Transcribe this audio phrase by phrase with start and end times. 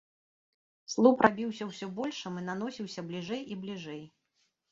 [0.93, 4.01] Слуп рабіўся ўсё большым і наносіўся бліжэй і бліжэй.